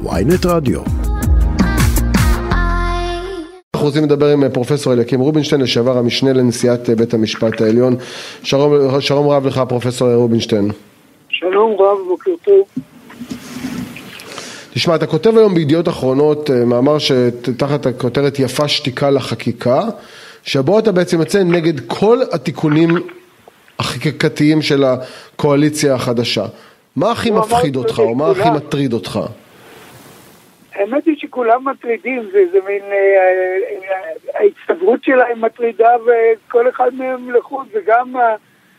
[0.00, 0.80] ויינט רדיו.
[3.74, 7.96] אנחנו רוצים לדבר עם פרופסור אליקים רובינשטיין, לשעבר המשנה לנשיאת בית המשפט העליון.
[8.42, 10.70] שלום, שלום רב לך פרופסור רובינשטיין.
[11.28, 12.84] שלום רב, בוקר טוב.
[14.74, 19.80] תשמע, אתה כותב היום בידיעות אחרונות אה, מאמר שתחת הכותרת יפה שתיקה לחקיקה,
[20.42, 22.90] שבו אתה בעצם יוצא נגד כל התיקונים
[23.78, 26.46] החקיקתיים של הקואליציה החדשה.
[26.96, 29.20] מה הכי מפחיד אותך, או מה הכי מטריד אותך?
[30.74, 37.30] האמת היא שכולם מטרידים, זה, זה מין, אה, אה, ההצטברות שלהם מטרידה וכל אחד מהם
[37.30, 38.14] לחוד, וגם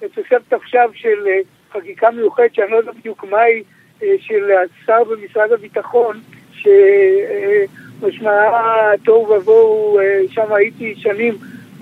[0.01, 1.39] התוספת עכשיו של אה,
[1.71, 3.63] חקיקה מיוחדת, שאני לא יודע בדיוק מהי,
[4.03, 6.20] אה, של השר במשרד הביטחון,
[8.01, 11.34] שמשמעה תוהו ובוהו, אה, שם הייתי שנים,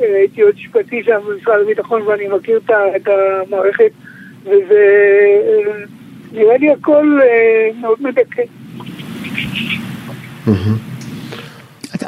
[0.01, 2.59] אה, הייתי עוד משפטי שם במשרד הביטחון ואני מכיר
[2.95, 3.91] את המערכת,
[4.43, 4.97] וזה
[5.47, 5.83] אה,
[6.31, 8.43] נראה לי הכל אה, מאוד מדכא.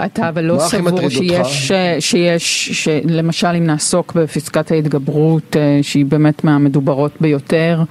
[0.06, 7.12] אתה אבל לא סבור שיש, שיש, שלמשל אם נעסוק בפסקת ההתגברות אה, שהיא באמת מהמדוברות
[7.22, 7.84] ביותר,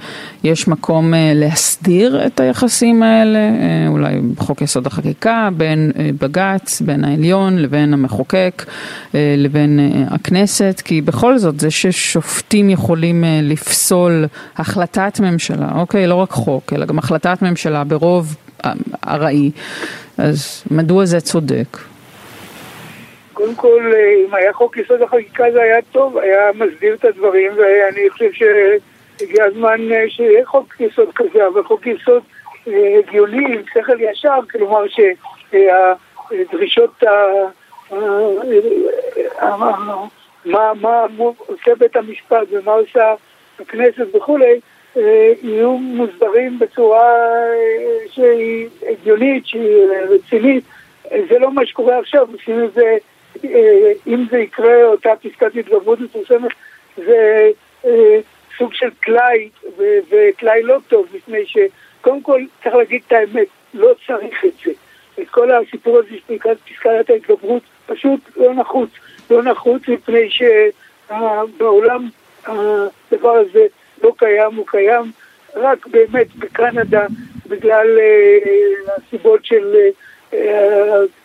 [0.43, 5.91] יש מקום אה, להסדיר את היחסים האלה, אה, אולי בחוק יסוד החקיקה, בין
[6.21, 8.65] בג"ץ, בין העליון לבין המחוקק,
[9.13, 14.25] לבין הכנסת, כי בכל זאת זה ששופטים יכולים לפסול
[14.57, 18.35] החלטת ממשלה, אוקיי, לא רק חוק, אלא גם החלטת ממשלה ברוב
[19.07, 19.51] ארעי,
[20.17, 21.77] אז מדוע זה צודק?
[23.33, 23.93] קודם כל,
[24.27, 29.45] אם היה חוק יסוד החקיקה זה היה טוב, היה מסדיר את הדברים, ואני חושב שהגיע
[29.45, 32.23] הזמן שיהיה חוק יסוד כזה, אבל חוק יסוד
[32.67, 34.83] הגיוני, עם שכל ישר, כלומר
[36.29, 37.03] שהדרישות,
[40.45, 41.05] מה
[41.47, 43.13] עושה בית המשפט ומה עושה
[43.59, 44.59] הכנסת וכולי,
[45.43, 47.11] יהיו מוסדרים בצורה
[48.11, 50.63] שהיא הגיונית, שהיא רצינית.
[51.09, 52.97] זה לא מה שקורה עכשיו, עושים זה
[53.45, 56.51] אה, אם זה יקרה, אותה פסקת התגברות מפורסמת,
[56.97, 57.49] זה
[57.85, 58.19] אה,
[58.57, 59.49] סוג של טלאי,
[60.09, 64.71] וטלאי לא טוב, מפני שקודם כל צריך להגיד את האמת, לא צריך את זה.
[65.21, 68.89] את כל הסיפור הזה של פסקת ההתגברות פשוט לא נחוץ.
[69.31, 70.29] לא נחוץ מפני
[71.09, 72.09] שבעולם
[72.45, 73.65] הדבר הזה
[74.23, 75.11] קיים, הוא קיים
[75.55, 77.05] רק באמת בקנדה
[77.47, 79.75] בגלל אה, הסיבות של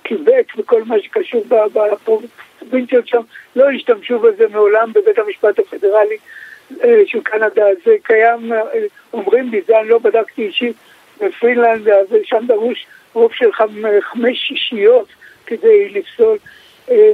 [0.02, 3.20] קיבק וכל מה שקשור בפרובינציות שם,
[3.56, 6.16] לא השתמשו בזה מעולם בבית המשפט הפדרלי
[6.84, 7.64] אה, של קנדה.
[7.84, 8.60] זה קיים, אה,
[9.12, 10.76] אומרים לי, זה אני לא בדקתי אישית,
[11.20, 13.52] בפינלנד, ושם דרוש רוב של
[14.00, 15.08] חמש שישיות
[15.46, 16.36] כדי לפסול.
[16.90, 17.12] אה,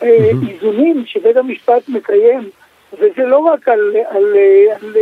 [0.00, 2.50] האיזונים שבית המשפט מקיים,
[2.92, 4.36] וזה לא רק על, על,
[4.80, 4.96] על,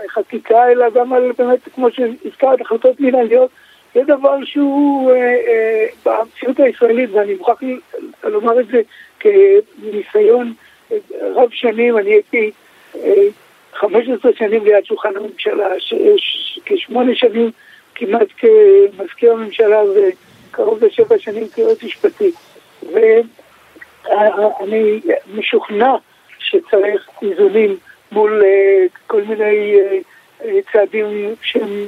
[0.00, 3.50] על חקיקה, אלא גם על באמת, כמו שהזכרת, החלטות מנהליות,
[3.94, 7.60] זה דבר שהוא אה, אה, במציאות הישראלית, ואני מוכרח
[8.24, 8.80] לומר את זה
[9.20, 10.54] כניסיון
[11.20, 12.50] רב שנים, אני הייתי
[12.96, 13.12] אה,
[13.74, 15.68] 15 שנים ליד שולחן הממשלה,
[16.64, 17.50] כשמונה שנים
[17.94, 22.30] כמעט כמזכיר הממשלה וקרוב לשבע שנים כיועץ משפטי.
[22.92, 25.00] ואני
[25.34, 25.94] משוכנע
[26.50, 27.76] שצריך איזונים
[28.12, 29.76] מול אה, כל מיני
[30.44, 31.84] אה, צעדים שהם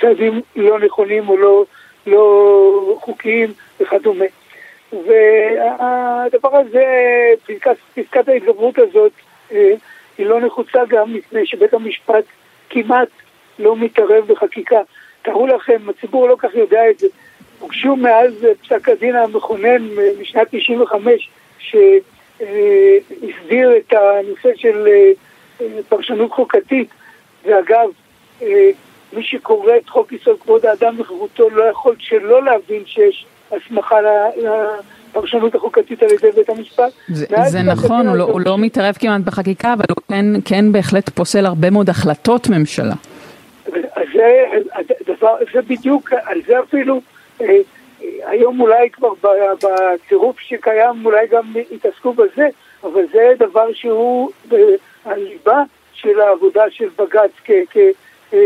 [0.00, 1.64] צעדים לא נכונים או לא,
[2.06, 4.24] לא חוקיים וכדומה.
[4.92, 6.84] והדבר הזה,
[7.46, 9.12] פסקת, פסקת ההתגברות הזאת,
[9.52, 9.72] אה,
[10.18, 12.24] היא לא נחוצה גם מפני שבית המשפט
[12.70, 13.08] כמעט
[13.58, 14.80] לא מתערב בחקיקה.
[15.22, 17.06] תארו לכם, הציבור לא כך יודע את זה.
[17.58, 19.88] הוגשו מאז פסק הדין המכונן
[20.20, 21.28] משנת 95,
[22.38, 26.88] שהסדיר את הנושא של אה, פרשנות חוקתית
[27.44, 27.88] ואגב,
[28.42, 28.70] אה,
[29.12, 33.96] מי שקורא את חוק יסוד כבוד האדם וחירותו לא יכול שלא להבין שיש הסמכה
[34.36, 36.92] לפרשנות החוקתית על ידי בית המשפט.
[37.08, 41.08] זה, זה נכון, הוא לא, הוא לא מתערב כמעט בחקיקה, אבל הוא כן, כן בהחלט
[41.08, 42.94] פוסל הרבה מאוד החלטות ממשלה.
[44.14, 44.46] זה,
[45.06, 47.00] דבר, זה בדיוק, על זה אפילו,
[47.40, 47.46] אה,
[48.26, 49.12] היום אולי כבר
[49.62, 52.48] בצירוף שקיים, אולי גם יתעסקו בזה,
[52.84, 54.30] אבל זה דבר שהוא
[55.04, 55.62] הליבה
[55.92, 57.30] של העבודה של בג"ץ
[58.34, 58.38] אה,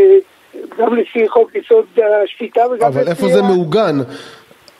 [0.78, 1.86] גם לפי חוק יסוד
[2.24, 3.98] השפיטה וגם אבל איפה זה מעוגן?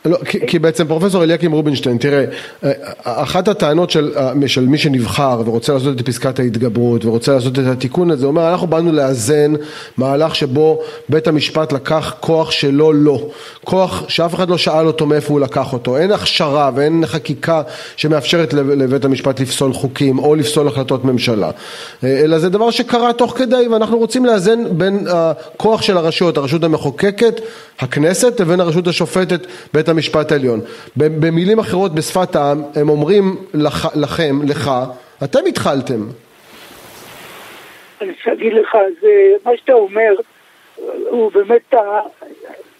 [0.05, 2.25] לא, כי, כי בעצם פרופסור אליקים רובינשטיין, תראה,
[3.03, 4.11] אחת הטענות של,
[4.47, 8.67] של מי שנבחר ורוצה לעשות את פסקת ההתגברות ורוצה לעשות את התיקון הזה, אומר אנחנו
[8.67, 9.53] באנו לאזן
[9.97, 13.27] מהלך שבו בית המשפט לקח כוח שלא לא,
[13.63, 17.61] כוח שאף אחד לא שאל אותו מאיפה הוא לקח אותו, אין הכשרה ואין חקיקה
[17.95, 21.51] שמאפשרת לבית המשפט לפסול חוקים או לפסול החלטות ממשלה,
[22.03, 27.41] אלא זה דבר שקרה תוך כדי ואנחנו רוצים לאזן בין הכוח של הרשויות, הרשות המחוקקת,
[27.79, 30.59] הכנסת, לבין הרשות השופטת, בית המשפט העליון.
[30.95, 34.71] במילים אחרות בשפת העם הם אומרים לכ, לכם, לך,
[35.23, 36.07] אתם התחלתם.
[38.01, 40.13] אני רוצה להגיד לך, זה, מה שאתה אומר
[41.09, 41.73] הוא באמת,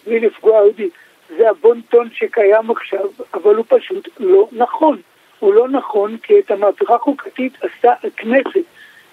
[0.08, 0.90] בלי לפגוע אודי,
[1.38, 5.02] זה הבון-טון שקיים עכשיו, אבל הוא פשוט לא נכון.
[5.40, 8.66] הוא לא נכון כי את המהפכה החוקתית עשה הכנסת.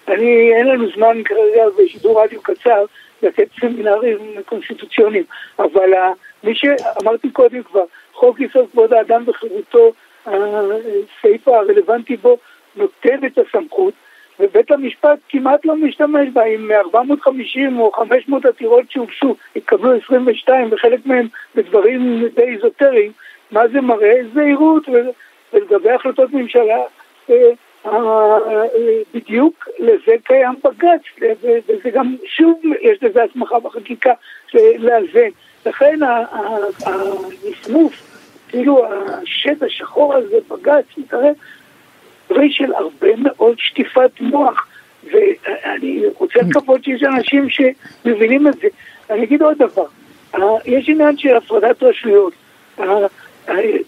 [0.09, 2.85] אני, אין לנו זמן כרגע בשידור רדיו קצר
[3.23, 5.25] לתת סמינרים קונסטיטוציוניים,
[5.59, 5.93] אבל
[6.45, 9.93] מי שאמרתי קודם כבר, חוק יסוד כבוד האדם וחירותו,
[10.27, 12.37] הסעיף הרלוונטי בו
[12.77, 13.95] נותן את הסמכות,
[14.41, 21.07] ובית המשפט כמעט לא משתמש בה, עם 450 או 500 עתירות שהוגשו, התקבלו 22 וחלק
[21.07, 23.13] מהם בדברים די איזוטריים,
[23.51, 24.15] מה זה מראה?
[24.35, 24.89] זהירות,
[25.53, 26.79] ולגבי החלטות ממשלה,
[27.31, 27.51] אה,
[29.15, 31.01] בדיוק לזה קיים בג"ץ,
[31.69, 34.13] וזה גם, שוב, יש לזה הסמכה בחקיקה
[34.55, 35.29] לאזן.
[35.67, 35.99] לכן
[36.87, 37.93] הנפנוף,
[38.49, 41.35] כאילו השד השחור הזה, בג"ץ, מתערב,
[42.27, 44.67] פרי של הרבה מאוד שטיפת מוח.
[45.13, 48.69] ואני רוצה לקוות שיש אנשים שמבינים את זה.
[49.11, 49.87] אני אגיד עוד דבר,
[50.65, 52.33] יש עניין של הפרדת רשויות.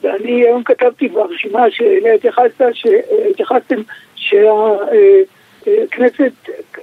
[0.05, 3.81] אני היום כתבתי ברשימה שאליה התייחסת, שהתייחסתם
[4.15, 6.33] שהכנסת,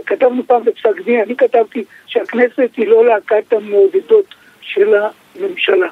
[0.06, 4.36] כתבנו פעם בפסק דין, אני כתבתי שהכנסת היא לא להקת המעודדות
[4.68, 4.94] של
[5.36, 5.88] הממשלה.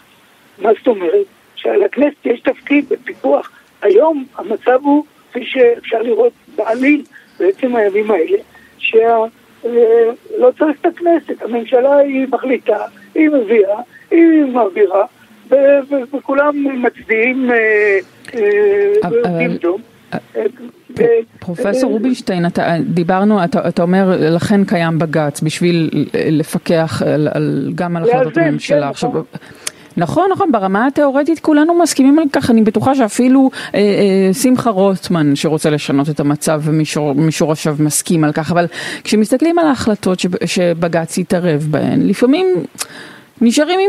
[0.57, 1.25] מה זאת אומרת?
[1.55, 3.51] שלכנסת יש תפקיד בפיקוח.
[3.81, 7.03] היום המצב הוא, כפי שאפשר לראות בעליל
[7.39, 8.37] בעצם הימים האלה,
[8.77, 9.27] שלא
[9.65, 12.85] אה, צריך את הכנסת, הממשלה היא מחליטה,
[13.15, 13.79] היא מביאה,
[14.11, 15.05] היא מעבירה,
[16.11, 17.49] וכולם מצביעים
[19.39, 19.81] דמדום.
[20.99, 21.09] אה, אה,
[21.39, 27.97] פרופסור רובינשטיין, אתה, דיברנו, אתה, אתה אומר, לכן קיים בג"ץ, בשביל לפקח על, על, גם
[27.97, 28.93] על החלטות הממשלה.
[28.93, 29.23] כן, נכון.
[29.97, 35.35] נכון, נכון, ברמה התיאורטית כולנו מסכימים על כך, אני בטוחה שאפילו אה, אה, שמחה רוטמן
[35.35, 38.65] שרוצה לשנות את המצב ומשורשיו מסכים על כך, אבל
[39.03, 42.47] כשמסתכלים על ההחלטות שבג"ץ יתערב בהן, לפעמים...
[43.41, 43.79] נשארים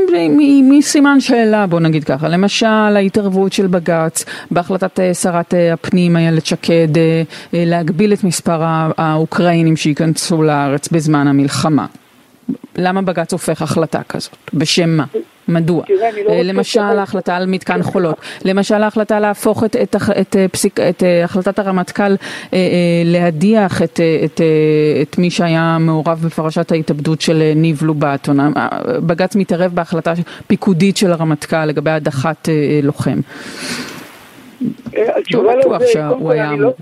[0.40, 2.28] עם סימן שאלה, בוא נגיד ככה.
[2.28, 7.22] למשל, ההתערבות של בג"ץ בהחלטת אה, שרת אה, הפנים איילת שקד אה,
[7.52, 8.62] להגביל את מספר
[8.96, 11.86] האוקראינים שייכנסו לארץ בזמן המלחמה.
[12.76, 14.36] למה בג"ץ הופך החלטה כזאת?
[14.54, 15.04] בשם מה?
[15.48, 15.84] מדוע?
[16.24, 21.58] לא למשל ההחלטה על מתקן חולות, למשל ההחלטה להפוך את, את, את, פסיק, את החלטת
[21.58, 22.14] הרמטכ"ל
[23.04, 24.40] להדיח את, את,
[25.02, 28.38] את מי שהיה מעורב בפרשת ההתאבדות של ניב לובטון.
[29.06, 30.12] בג"ץ מתערב בהחלטה
[30.46, 32.48] פיקודית של הרמטכ"ל לגבי הדחת
[32.82, 33.18] לוחם.
[35.32, 36.74] לא בטוח שהוא היה אמור.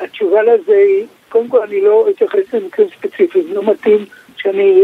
[0.00, 4.04] התשובה לזה היא, קודם כל אני לא אתייחס למקרים ספציפיים, לא מתאים
[4.36, 4.80] שאני,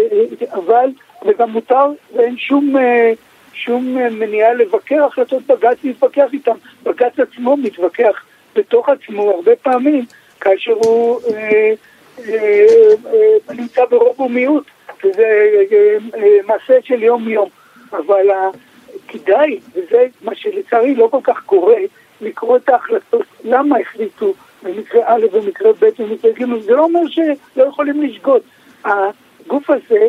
[0.53, 0.88] אבל
[1.25, 3.12] וגם מותר ואין שום, אה,
[3.53, 6.56] שום אה, מניעה לבקר החלטות בג"ץ להתווכח איתם.
[6.82, 8.25] בג"ץ עצמו מתווכח
[8.56, 10.05] בתוך עצמו הרבה פעמים
[10.41, 11.75] כאשר הוא אה,
[12.19, 12.67] אה,
[13.06, 14.65] אה, נמצא ברוב ומיעוט,
[15.05, 15.23] וזה
[15.73, 17.49] אה, אה, מעשה של יום-יום.
[17.93, 18.49] אבל אה,
[19.09, 21.77] כדאי, וזה מה שלצערי לא כל כך קורה,
[22.20, 27.65] לקרוא את ההחלטות, למה החליטו במקרה א', במקרה ב', במקרה ג', זה לא אומר שלא
[27.65, 28.43] יכולים לשגות.
[29.46, 30.06] הגוף הזה,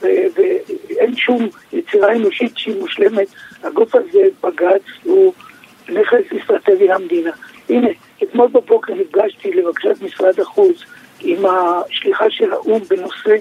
[0.00, 3.28] ואין שום יצירה אנושית שהיא מושלמת,
[3.62, 5.32] הגוף הזה, בג"ץ, הוא
[5.88, 7.30] נכס אסטרטגי למדינה.
[7.68, 7.88] הנה,
[8.22, 10.76] אתמול בבוקר נפגשתי לבקשת משרד החוץ
[11.20, 13.36] עם השליחה של האו"ם בנושא,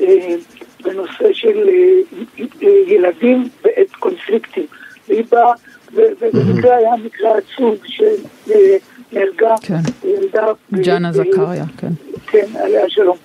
[0.00, 0.34] אה,
[0.82, 4.66] בנושא של אה, ילדים בעת קונפליקטים.
[5.08, 5.52] והיא באה,
[5.92, 9.80] ובמקרה היה מקרה עצוב שנהרגה כן.
[10.04, 10.46] ילדה...
[10.72, 11.92] ג'אנה זכריה, כן.
[12.26, 13.16] כן, עליה שלום.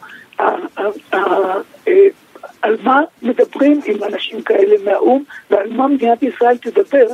[2.61, 7.05] על מה מדברים עם אנשים כאלה מהאו"ם ועל מה מדינת ישראל תדבר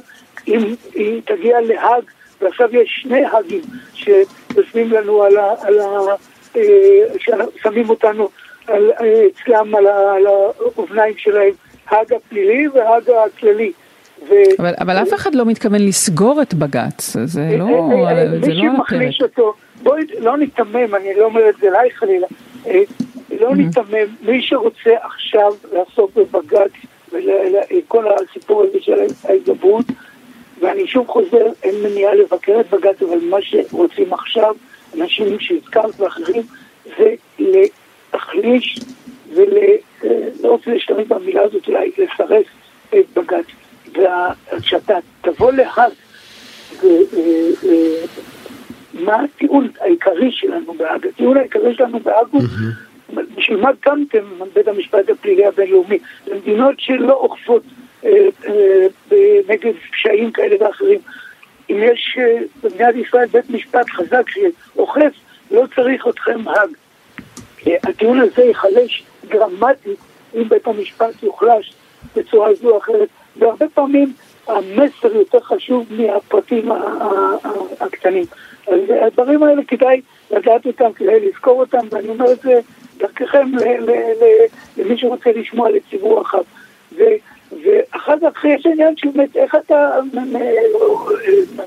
[0.48, 2.04] אם היא תגיע להאג
[2.42, 3.62] ועכשיו יש שני האגים
[3.94, 5.54] שיושבים לנו על ה...
[5.62, 6.16] על ה
[7.18, 8.30] ששמים אותנו
[8.68, 8.92] על,
[9.28, 11.54] אצלם על, על האובניים שלהם,
[11.88, 13.72] האג הפלילי והאג הכללי.
[14.30, 14.34] ו...
[14.60, 17.66] אבל, אבל אף אחד לא מתכוון לסגור את בג"ץ, זה לא,
[18.42, 19.40] זה לא על הפרק.
[19.84, 22.28] בואי לא ניתמם, אני לא אומר את זה עלייך חלילה,
[23.42, 26.72] לא ניתמם, מי שרוצה עכשיו לעסוק בבג"ץ
[27.12, 27.30] ול,
[27.88, 28.94] כל הסיפור הזה של
[29.24, 29.86] ההתגברות,
[30.60, 34.56] ואני שוב חוזר, אין מניעה לבקר את בג"ץ, אבל מה שרוצים עכשיו,
[34.98, 36.44] אנשים שהזכרת ואחרים,
[36.98, 38.80] זה להחליש
[39.36, 39.50] ול...
[40.44, 42.46] לא רוצה להשתמש במילה הזאת, אולי לסרס
[42.90, 43.46] את בג"ץ.
[44.52, 45.92] וכשאתה תבוא להאג,
[48.94, 51.08] מה הטיעון העיקרי שלנו בהאג?
[51.08, 52.42] הטיעון העיקרי שלנו בהאג הוא
[53.36, 56.00] בשביל מה קמתם בית המשפט הפלילי הבינלאומי?
[56.28, 57.64] למדינות שלא אוכפות
[58.06, 58.10] אה,
[58.48, 58.88] אה,
[59.48, 61.00] נגד פשעים כאלה ואחרים.
[61.70, 65.14] אם יש אה, במדינת ישראל בית משפט חזק שאוכף,
[65.52, 66.70] לא צריך אתכם האג.
[67.84, 70.00] הטיעון הזה ייחלש דרמטית
[70.36, 71.74] אם בית המשפט יוחלש
[72.16, 74.14] בצורה זו או אחרת, והרבה פעמים
[74.48, 76.72] המסר יותר חשוב מהפרטים
[77.80, 78.26] הקטנים.
[78.68, 80.02] אז הדברים האלה כדאי
[80.32, 82.60] לדעת אותם, כדאי לזכור אותם, ואני אומר את זה
[83.22, 83.48] דרככם
[84.78, 86.44] למי שרוצה לשמוע לציבור רחב.
[87.64, 90.00] ואחר כך יש עניין של באמת איך אתה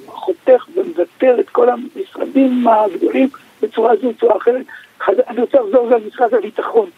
[0.07, 3.29] חותך ומוותר את כל המשרדים הגדולים
[3.63, 4.67] בצורה זו או אחרת.
[5.09, 6.91] אני רוצה לחזור למשרד הביטחון.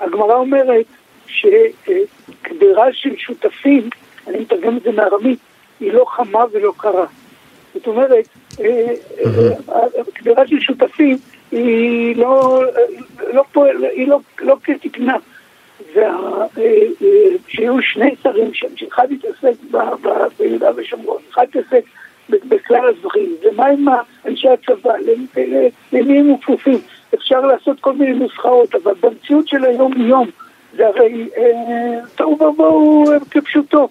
[0.00, 0.86] הגמרא אומרת
[1.26, 3.90] שקדרה של שותפים,
[4.26, 5.38] אני מתרגם את זה מארמית,
[5.80, 7.06] היא לא חמה ולא קרה.
[7.74, 8.28] זאת אומרת,
[10.12, 11.16] קדרה של שותפים
[11.52, 12.62] היא לא
[13.52, 15.16] פועל, היא לא, לא כתקנה.
[16.54, 19.52] ושיהיו שני שרים שם, שאחד יתעסק
[20.38, 21.84] ביהודה ושומרון, אחד יתעסק
[22.28, 23.86] בכלל הדברים, ומה עם
[24.26, 24.92] אנשי הצבא,
[25.92, 26.78] למי הם כפופים?
[27.14, 30.30] אפשר לעשות כל מיני נוסחאות, אבל במציאות של היום-יום,
[30.76, 31.28] זה הרי
[32.14, 33.88] תוהו ובוהו כפשוטו.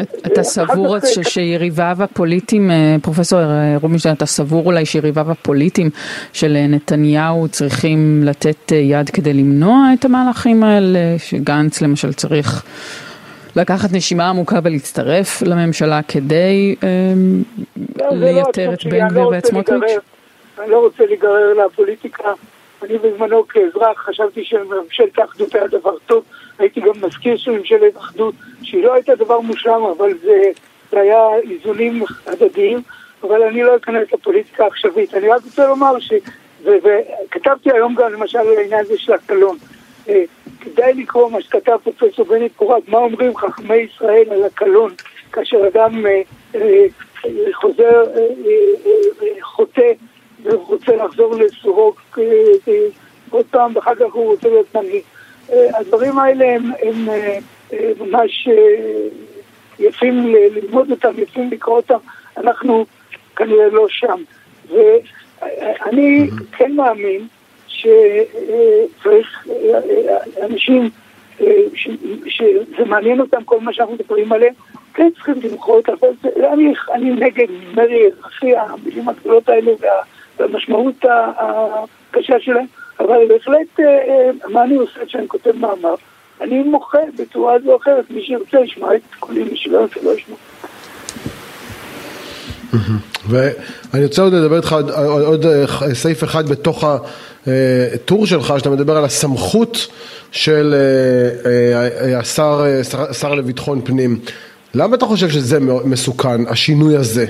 [0.00, 5.90] אתה סבור שיריביו הפוליטיים, אה, פרופסור אה, רובינשטיין, אתה סבור אולי שיריביו הפוליטיים
[6.32, 12.64] של אה, נתניהו צריכים לתת יד כדי למנוע את המהלכים האלה, שגנץ למשל צריך
[13.56, 16.74] לקחת נשימה עמוקה ולהצטרף לממשלה כדי
[18.00, 19.82] לא לייתר את בן גביר ואת סמוטריץ'?
[20.60, 22.32] אני לא רוצה להיגרר לפוליטיקה.
[22.82, 26.24] אני בזמנו כאזרח חשבתי שממשלת האחדות היה דבר טוב,
[26.58, 30.42] הייתי גם מזכיר של ממשלת אחדות, שהיא לא הייתה דבר מושלם, אבל זה,
[30.90, 32.82] זה היה איזונים הדדיים,
[33.22, 35.14] אבל אני לא אכנס לפוליטיקה העכשווית.
[35.14, 36.12] אני רק רוצה לומר ש...
[36.64, 39.56] וכתבתי היום גם למשל על העניין הזה של הקלון.
[40.08, 40.22] אה,
[40.60, 44.94] כדאי לקרוא מה שכתב פרופסור בני פורת, מה אומרים חכמי ישראל על הקלון,
[45.32, 46.22] כאשר אדם אה,
[46.54, 46.86] אה,
[47.52, 48.04] חוזר,
[49.40, 49.92] חוטא
[50.42, 52.18] ורוצה לחזור לסורוק
[53.30, 55.02] עוד פעם, ואחר כך הוא רוצה להיות מנהיג.
[55.52, 57.08] הדברים האלה הם,
[58.00, 58.48] ממש
[59.78, 61.98] יפים ללמוד אותם, יפים לקרוא אותם,
[62.36, 62.86] אנחנו
[63.36, 64.22] כנראה לא שם.
[64.68, 67.26] ואני כן מאמין
[67.66, 69.48] שצריך
[70.42, 70.90] אנשים
[72.26, 74.54] שזה מעניין אותם כל מה שאנחנו מדברים עליהם,
[74.94, 76.08] כן צריכים למחות, אבל
[76.52, 80.02] אני, אני נגד מרי אזרחי, המילים הגדולות האלה וה,
[80.42, 81.04] והמשמעות
[82.10, 82.66] הקשה שלהם,
[83.00, 83.80] אבל בהחלט
[84.52, 85.94] מה אני עושה כשאני כותב מאמר?
[86.40, 90.10] אני מוחה בצורה זו או אחרת, מי שירצה ישמע את קולי, מי שלא ירצה לא
[90.10, 90.36] ישמע.
[93.28, 94.90] ואני רוצה עוד לדבר איתך עוד,
[95.22, 95.46] עוד
[95.92, 96.84] סעיף אחד בתוך
[97.94, 99.86] הטור שלך, שאתה מדבר על הסמכות
[100.30, 100.74] של
[103.10, 104.20] השר לביטחון פנים.
[104.74, 107.26] למה אתה חושב שזה מסוכן, השינוי הזה?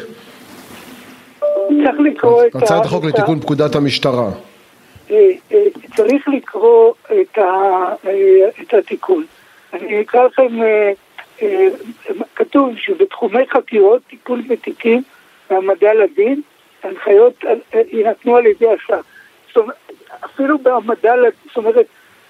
[2.22, 2.62] צריך לקרוא את...
[2.62, 4.30] הצעת החוק לתיקון פקודת המשטרה.
[5.96, 7.94] צריך לקרוא את, ה,
[8.62, 9.24] את התיקון.
[9.72, 10.58] אני אקרא לכם,
[12.34, 15.02] כתוב שבתחומי חקירות, טיפול בתיקים
[15.50, 16.40] והעמדה לדין,
[16.82, 17.44] הנחיות
[17.92, 19.00] יינתנו על ידי השר.
[19.48, 19.76] זאת אומרת,
[20.24, 21.86] אפילו בהעמדה לדין, זאת אומרת,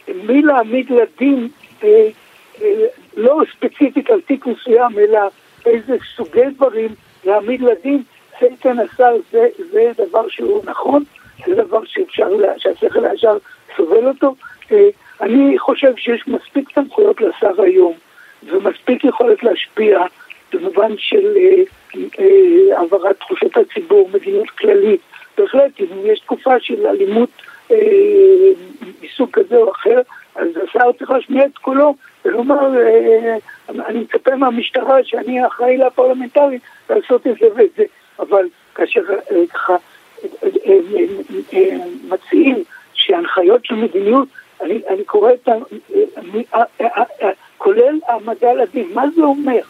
[0.09, 1.49] מי להעמיד לדין,
[1.85, 2.09] אה,
[2.63, 5.21] אה, לא ספציפית על תיק מסוים, אלא
[5.67, 6.95] איזה סוגי דברים
[7.25, 8.03] להעמיד לדין,
[8.47, 11.05] ייתן השר, זה, זה דבר שהוא נכון,
[11.47, 13.37] זה דבר שאפשר, שהשכל הישר
[13.77, 14.35] סובל אותו.
[14.73, 14.89] אה,
[15.21, 17.93] אני חושב שיש מספיק סמכויות לשר היום,
[18.47, 20.01] ומספיק יכולת להשפיע
[20.53, 21.63] במובן של אה,
[22.19, 25.01] אה, העברת תחושות הציבור, מדיניות כללית.
[25.39, 27.31] בהחלט, אם יש תקופה של אלימות
[29.03, 30.01] מסוג כזה או אחר,
[30.35, 31.95] אז השר צריך להשמיע את קולו
[32.25, 32.59] ולומר,
[33.69, 36.59] אני מצפה מהמשטרה שאני אחראי לפרלמנטרי
[36.91, 37.85] לעשות את זה ואת זה.
[38.19, 39.01] אבל כאשר
[39.53, 39.77] ככה
[42.09, 42.65] מציעים
[42.95, 44.29] שהנחיות של מדיניות,
[44.61, 45.53] אני, אני קורא את ה...
[47.59, 49.61] כולל העמדה לדין, מה זה אומר?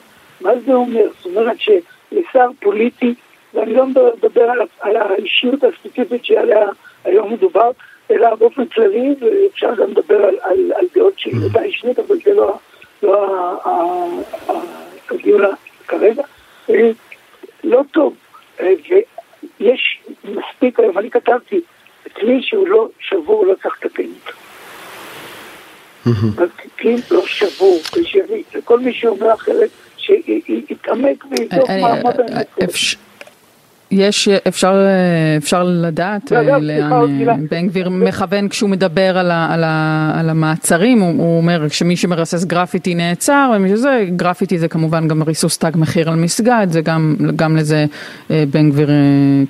[0.40, 1.06] מה זה אומר?
[1.18, 3.14] זאת אומרת שלשר פוליטי,
[3.54, 6.68] ואני לא מדבר על, על האישיות הספציפית שעליה
[7.04, 7.70] היום מדובר,
[8.10, 12.34] אלא באופן כללי, ואפשר גם לדבר על, על, על דעות של עמדה אישית, אבל זה
[12.34, 12.58] לא,
[13.02, 13.26] לא
[15.10, 15.42] הדיון
[15.88, 16.22] כרגע,
[17.64, 18.14] לא טוב.
[18.62, 21.60] ויש מספיק היום, אני כתבתי,
[22.16, 24.38] כלי שהוא לא שבור, לא צריך לתקן אותו.
[26.78, 27.80] כלי לא שבור,
[28.54, 31.70] וכל מי שאומר אחרת, שיתעמק ויבדוק
[32.02, 32.46] מה באמת.
[33.92, 34.86] יש, אפשר,
[35.36, 41.00] אפשר לדעת אה, לאן בן גביר מכוון כשהוא מדבר על, ה, על, ה, על המעצרים,
[41.00, 46.08] הוא, הוא אומר שמי שמרסס גרפיטי נעצר, שזה, גרפיטי זה כמובן גם ריסוס תג מחיר
[46.10, 47.86] על מסגד, זה גם, גם לזה
[48.30, 48.94] אה, בן גביר אה,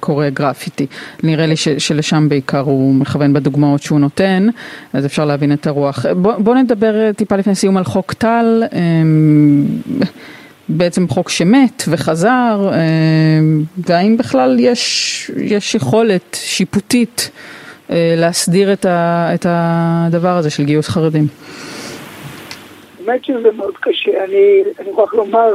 [0.00, 0.86] קורא גרפיטי.
[1.22, 4.46] נראה לי ש, שלשם בעיקר הוא מכוון בדוגמאות שהוא נותן,
[4.92, 6.06] אז אפשר להבין את הרוח.
[6.16, 8.62] בוא, בוא נדבר טיפה לפני סיום על חוק טל.
[10.76, 12.78] בעצם חוק שמת וחזר, אה,
[13.86, 17.30] והאם בכלל יש, יש יכולת שיפוטית
[17.90, 21.26] אה, להסדיר את, ה, את הדבר הזה של גיוס חרדים?
[23.06, 24.24] האמת שזה מאוד קשה.
[24.24, 25.54] אני, אני מוכרח לומר,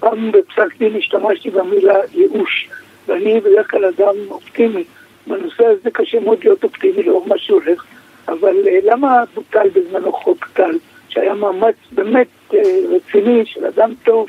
[0.00, 2.68] פעם בפסק דין השתמשתי במילה ייאוש,
[3.08, 4.84] ואני בדרך כלל אדם אופטימי.
[5.26, 7.84] בנושא הזה קשה מאוד להיות אופטימי לאור מה שהולך,
[8.28, 10.78] אבל אה, למה בוטל בזמנו חוק טל?
[11.16, 14.26] שהיה מאמץ באמת אה, רציני של אדם טוב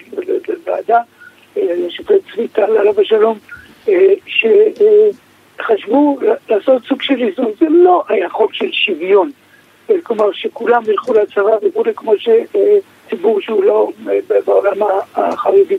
[0.47, 0.99] בוועדה,
[1.57, 3.37] אה, שופט צבי טל עליו השלום,
[3.89, 4.13] אה,
[5.57, 7.51] שחשבו לעשות סוג של איזון.
[7.59, 9.31] זה לא היה חוק של שוויון.
[10.03, 13.91] כלומר שכולם ילכו לצבא וכולי כמו שציבור שהוא לא
[14.45, 15.77] בעולם החרדי.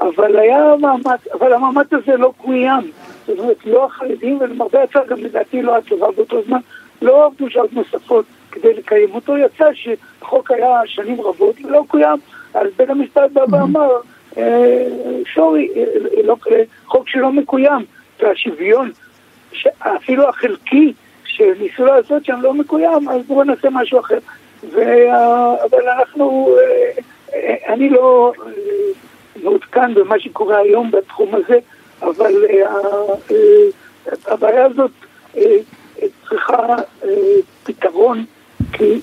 [0.00, 2.90] אבל היה מאמץ, אבל המאמץ הזה לא קוים.
[3.26, 6.58] זאת אומרת, לא החרדים, ולמרבה הצער גם לדעתי לא הצבא באותו זמן,
[7.02, 8.24] לא עבדו שעות נוספות
[8.58, 9.36] כדי לקיים אותו.
[9.36, 12.18] יצא שהחוק היה שנים רבות ולא קוים,
[12.54, 13.90] אז בית המשפט בא ואמר,
[15.34, 15.82] סורי, אה,
[16.16, 16.36] אה, לא,
[16.86, 17.84] חוק שלא מקוים,
[18.20, 18.90] והשוויון,
[19.78, 20.92] אפילו החלקי
[21.24, 24.18] שניסו לעשות שם לא מקוים, אז בואו נעשה משהו אחר.
[25.64, 26.56] אבל אנחנו,
[27.34, 28.32] אה, אני לא
[29.42, 31.58] מעודכן במה שקורה היום בתחום הזה,
[32.02, 32.32] אבל
[34.26, 34.90] הבעיה הזאת
[36.28, 36.66] צריכה
[37.64, 38.24] פתרון
[38.72, 39.00] כי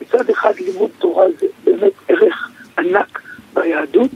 [0.00, 3.22] מצד אחד לימוד תורה זה באמת ערך ענק
[3.54, 4.10] ביהדות,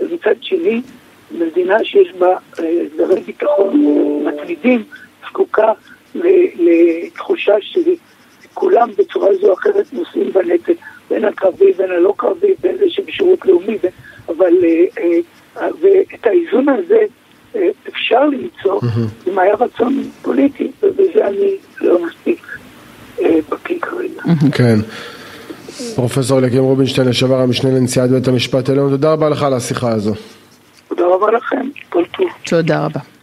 [0.00, 0.82] ומצד שני
[1.30, 3.84] מדינה שיש בה הסדרי ביטחון
[4.24, 4.84] מתמידים,
[5.28, 5.72] זקוקה
[6.14, 10.72] לתחושה שכולם בצורה זו או אחרת נושאים בנטל,
[11.10, 13.78] בין הקרבי, בין הלא קרבי, בין זה שבשירות לאומי,
[14.28, 14.54] אבל
[15.80, 17.06] ואת האיזון הזה
[17.88, 18.80] אפשר למצוא
[19.26, 22.46] אם היה רצון פוליטי, ובזה אני לא מספיק
[23.20, 24.22] אה, בקיא כרגע.
[24.52, 24.78] כן.
[25.94, 30.14] פרופסור אליקים רובינשטיין, לשעבר המשנה לנשיאת בית המשפט העליון, תודה רבה לך על השיחה הזו.
[30.88, 32.26] תודה רבה לכם, כל טוב.
[32.44, 33.15] תודה רבה.